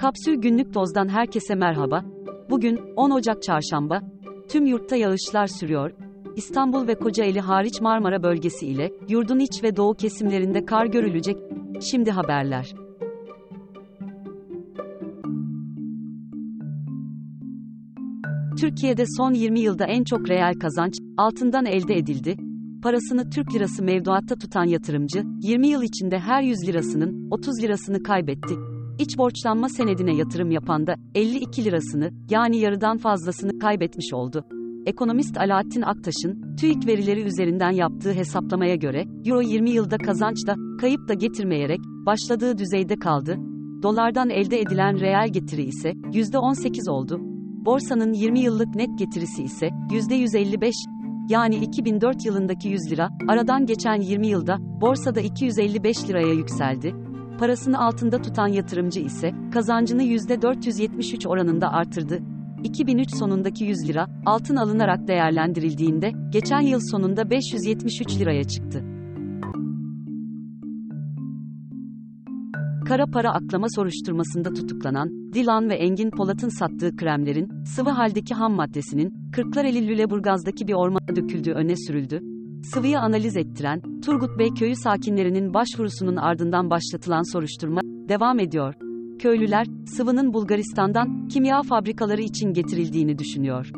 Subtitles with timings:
[0.00, 2.04] Kapsül Günlük Toz'dan herkese merhaba.
[2.50, 4.02] Bugün 10 Ocak Çarşamba.
[4.48, 5.90] Tüm yurtta yağışlar sürüyor.
[6.36, 11.36] İstanbul ve Kocaeli hariç Marmara bölgesi ile yurdun iç ve doğu kesimlerinde kar görülecek.
[11.90, 12.72] Şimdi haberler.
[18.60, 22.36] Türkiye'de son 20 yılda en çok reel kazanç altından elde edildi.
[22.82, 28.69] Parasını Türk lirası mevduatta tutan yatırımcı, 20 yıl içinde her 100 lirasının 30 lirasını kaybetti.
[29.00, 34.44] İç borçlanma senedine yatırım yapan da 52 lirasını, yani yarıdan fazlasını kaybetmiş oldu.
[34.86, 41.08] Ekonomist Alaaddin Aktaş'ın TÜİK verileri üzerinden yaptığı hesaplamaya göre Euro 20 yılda kazanç da kayıp
[41.08, 43.36] da getirmeyerek başladığı düzeyde kaldı.
[43.82, 47.18] Dolardan elde edilen reel getiri ise %18 oldu.
[47.64, 50.72] Borsanın 20 yıllık net getirisi ise %155,
[51.28, 57.09] yani 2004 yılındaki 100 lira, aradan geçen 20 yılda borsada 255 liraya yükseldi.
[57.40, 62.22] Parasını altında tutan yatırımcı ise kazancını %473 oranında artırdı.
[62.64, 68.84] 2003 sonundaki 100 lira altın alınarak değerlendirildiğinde geçen yıl sonunda 573 liraya çıktı.
[72.88, 79.30] Kara para aklama soruşturmasında tutuklanan Dilan ve Engin Polat'ın sattığı kremlerin sıvı haldeki ham maddesinin
[79.32, 82.29] Kırklareli Lüleburgaz'daki bir ormana döküldüğü öne sürüldü.
[82.62, 88.74] Sıvıyı analiz ettiren Turgut Bey köyü sakinlerinin başvurusunun ardından başlatılan soruşturma devam ediyor.
[89.18, 93.70] Köylüler sıvının Bulgaristan'dan kimya fabrikaları için getirildiğini düşünüyor.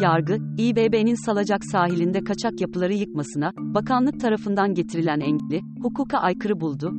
[0.00, 6.92] Yargı, İBB'nin Salacak sahilinde kaçak yapıları yıkmasına, bakanlık tarafından getirilen engeli, hukuka aykırı buldu.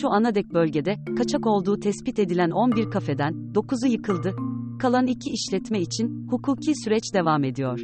[0.00, 4.34] Şu anadek bölgede, kaçak olduğu tespit edilen 11 kafeden, 9'u yıkıldı.
[4.82, 7.80] Kalan iki işletme için, hukuki süreç devam ediyor.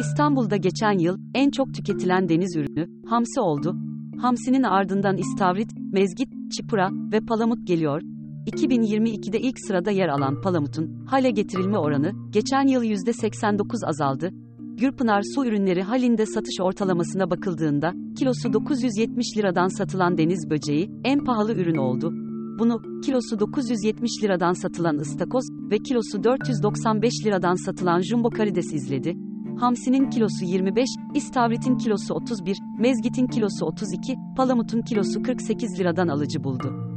[0.00, 3.76] İstanbul'da geçen yıl, en çok tüketilen deniz ürünü, hamsi oldu.
[4.20, 8.02] Hamsinin ardından istavrit, mezgit, çipura ve palamut geliyor.
[8.46, 14.30] 2022'de ilk sırada yer alan palamutun hale getirilme oranı geçen yıl %89 azaldı.
[14.58, 21.52] Gürpınar su ürünleri halinde satış ortalamasına bakıldığında kilosu 970 liradan satılan deniz böceği en pahalı
[21.52, 22.27] ürün oldu.
[22.58, 29.16] Bunu kilosu 970 liradan satılan ıstakoz ve kilosu 495 liradan satılan jumbo karides izledi.
[29.60, 36.88] Hamsinin kilosu 25, istavritin kilosu 31, mezgitin kilosu 32, palamutun kilosu 48 liradan alıcı buldu.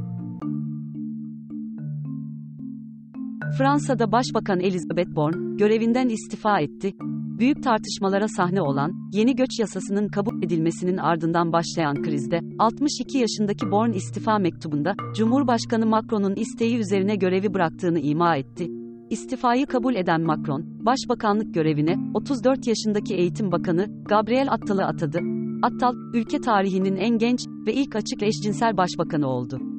[3.58, 6.94] Fransa'da Başbakan Elizabeth Borne, görevinden istifa etti.
[7.40, 13.96] Büyük tartışmalara sahne olan, yeni göç yasasının kabul edilmesinin ardından başlayan krizde, 62 yaşındaki Borne
[13.96, 18.68] istifa mektubunda, Cumhurbaşkanı Macron'un isteği üzerine görevi bıraktığını ima etti.
[19.10, 25.20] İstifayı kabul eden Macron, başbakanlık görevine, 34 yaşındaki Eğitim Bakanı, Gabriel Attal'ı atadı.
[25.62, 29.71] Attal, ülke tarihinin en genç ve ilk açık eşcinsel başbakanı oldu.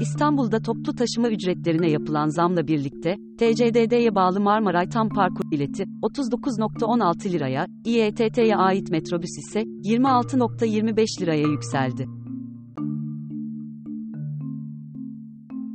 [0.00, 7.66] İstanbul'da toplu taşıma ücretlerine yapılan zamla birlikte, TCDD'ye bağlı Marmaray Tam Parkur bileti, 39.16 liraya,
[7.84, 12.08] İETT'ye ait metrobüs ise, 26.25 liraya yükseldi.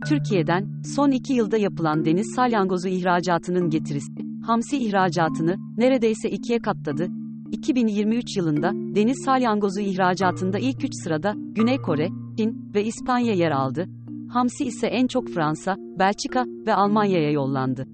[0.08, 4.14] Türkiye'den, son iki yılda yapılan deniz salyangozu ihracatının getirisi,
[4.46, 7.08] hamsi ihracatını, neredeyse ikiye katladı.
[7.52, 12.08] 2023 yılında, deniz salyangozu ihracatında ilk üç sırada, Güney Kore,
[12.38, 13.86] Çin ve İspanya yer aldı.
[14.36, 17.88] Hamsi ise en çok Fransa, Belçika ve Almanya'ya yollandı.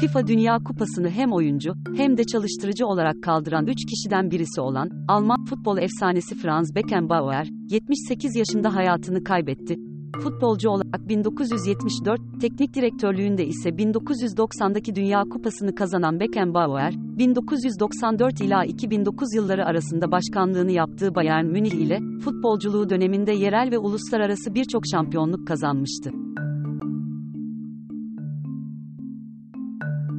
[0.00, 5.44] FIFA Dünya Kupası'nı hem oyuncu hem de çalıştırıcı olarak kaldıran 3 kişiden birisi olan Alman
[5.44, 9.76] futbol efsanesi Franz Beckenbauer 78 yaşında hayatını kaybetti.
[10.22, 19.66] Futbolcu olarak 1974, teknik direktörlüğünde ise 1990'daki Dünya Kupası'nı kazanan Beckenbauer, 1994 ila 2009 yılları
[19.66, 26.23] arasında başkanlığını yaptığı Bayern Münih ile futbolculuğu döneminde yerel ve uluslararası birçok şampiyonluk kazanmıştı.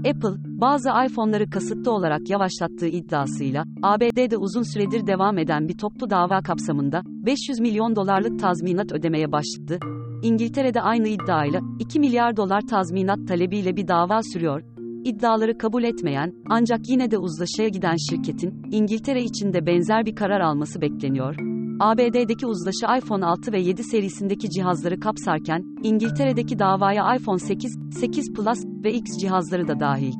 [0.09, 6.41] Apple, bazı iPhone'ları kasıtlı olarak yavaşlattığı iddiasıyla, ABD'de uzun süredir devam eden bir toplu dava
[6.41, 9.79] kapsamında, 500 milyon dolarlık tazminat ödemeye başladı.
[10.23, 14.61] İngiltere'de aynı iddiayla, 2 milyar dolar tazminat talebiyle bir dava sürüyor.
[15.03, 20.81] İddiaları kabul etmeyen, ancak yine de uzlaşıya giden şirketin, İngiltere içinde benzer bir karar alması
[20.81, 21.54] bekleniyor.
[21.79, 28.65] ABD'deki uzlaşı iPhone 6 ve 7 serisindeki cihazları kapsarken, İngiltere'deki davaya iPhone 8, 8 Plus
[28.83, 30.13] ve X cihazları da dahil.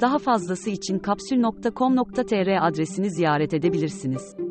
[0.00, 4.47] Daha fazlası için kapsül.com.tr adresini ziyaret edebilirsiniz.